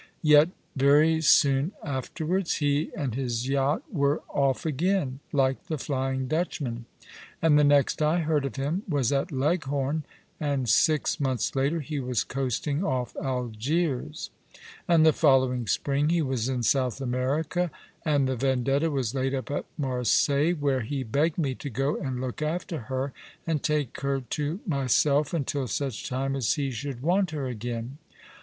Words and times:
"Yet, 0.33 0.49
very 0.75 1.21
soon 1.21 1.73
afterwards, 1.83 2.55
he 2.55 2.89
and 2.97 3.13
his 3.13 3.47
yacht 3.47 3.83
v^^ere 3.93 4.21
off 4.29 4.65
again 4.65 5.19
like 5.31 5.67
the 5.67 5.75
Flyinj 5.77 6.27
Dutchman, 6.27 6.85
and 7.39 7.59
the 7.59 7.63
next 7.63 8.01
I 8.01 8.21
heard 8.21 8.43
of 8.43 8.55
him 8.55 8.81
was 8.89 9.11
at 9.11 9.31
Leghorn, 9.31 10.03
and 10.39 10.67
six 10.67 11.19
months 11.19 11.55
later 11.55 11.81
he 11.81 11.99
was 11.99 12.23
coasting 12.23 12.83
off 12.83 13.15
Algiers; 13.17 14.31
and 14.87 15.05
the 15.05 15.13
following 15.13 15.67
spring 15.67 16.09
he 16.09 16.23
was 16.23 16.49
in 16.49 16.63
South 16.63 16.99
America; 16.99 17.69
and 18.03 18.27
the 18.27 18.35
Vendetta 18.35 18.89
was 18.89 19.13
laid 19.13 19.35
up 19.35 19.51
at 19.51 19.65
Marseilles, 19.77 20.55
where 20.59 20.81
he 20.81 21.03
begged 21.03 21.37
me 21.37 21.53
to 21.53 21.69
go 21.69 21.97
and 21.97 22.19
look 22.19 22.41
after 22.41 22.87
ber, 22.89 23.13
and 23.45 23.61
take 23.61 23.99
her 24.01 24.21
to 24.31 24.61
myself 24.65 25.31
until 25.31 25.67
such 25.67 26.09
time 26.09 26.35
as 26.35 26.55
he 26.55 26.71
should 26.71 27.03
want 27.03 27.29
her 27.29 27.45
again. 27.45 27.99